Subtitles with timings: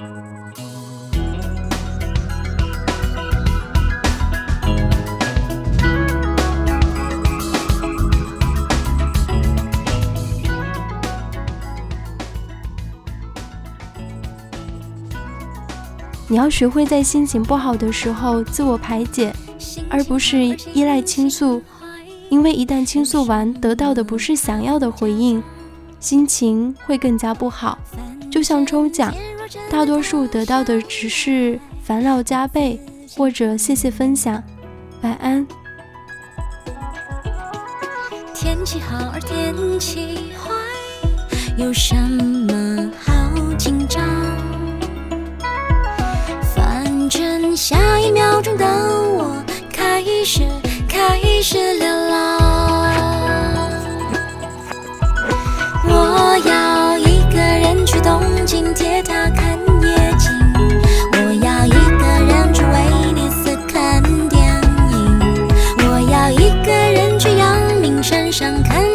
[0.00, 0.06] 你
[16.36, 19.34] 要学会在心情不好的时候自我排解，
[19.90, 20.38] 而不是
[20.72, 21.60] 依赖倾诉，
[22.30, 25.42] 因为一旦倾诉完得到的不是想要的回应，
[25.98, 27.76] 心情会更加不好。
[28.30, 29.12] 就像抽奖，
[29.70, 32.80] 大多数得到的只是烦恼加倍
[33.16, 34.42] 或者谢谢分享。
[35.02, 35.46] 晚安。
[38.34, 40.50] 天气好而天气坏，
[41.56, 43.12] 有什么好
[43.56, 44.02] 紧张？
[46.54, 49.42] 反正下一秒钟的我
[49.72, 50.42] 开始
[50.88, 52.07] 开始流浪，
[68.38, 68.87] 想看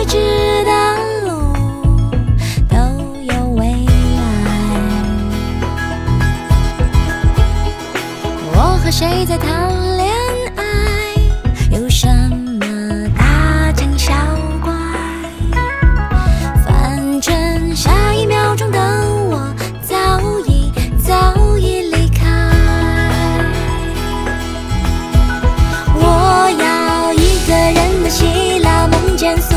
[0.00, 0.16] 未知
[0.64, 0.72] 的
[1.26, 1.52] 路
[2.70, 2.74] 都
[3.20, 4.22] 有未来。
[8.54, 10.08] 我和谁在谈恋
[10.56, 10.62] 爱？
[11.70, 14.14] 有什么大惊小
[14.62, 14.72] 怪？
[16.64, 19.94] 反正下一秒钟的我早
[20.46, 22.24] 已早已离开。
[25.94, 29.54] 我要一个人的希腊梦见苏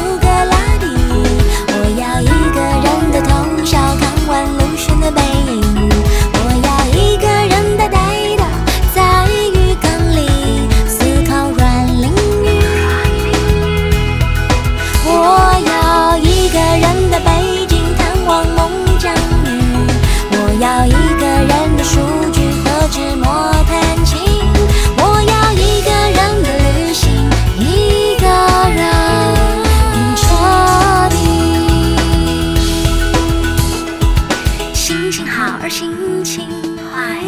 [35.16, 35.94] 幸好，而心
[36.24, 36.50] 情
[36.92, 37.22] 坏，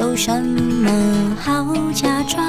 [0.00, 2.42] 有什么好假装？